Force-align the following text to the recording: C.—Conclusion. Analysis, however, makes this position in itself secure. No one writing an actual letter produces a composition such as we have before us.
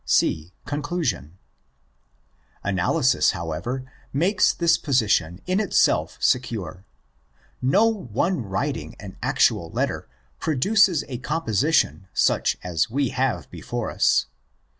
C.—Conclusion. 0.03 1.37
Analysis, 2.63 3.29
however, 3.37 3.85
makes 4.11 4.51
this 4.51 4.75
position 4.79 5.41
in 5.45 5.59
itself 5.59 6.17
secure. 6.19 6.85
No 7.61 7.85
one 7.85 8.41
writing 8.41 8.95
an 8.99 9.15
actual 9.21 9.69
letter 9.69 10.07
produces 10.39 11.03
a 11.07 11.19
composition 11.19 12.07
such 12.15 12.57
as 12.63 12.89
we 12.89 13.09
have 13.09 13.47
before 13.51 13.91
us. 13.91 14.25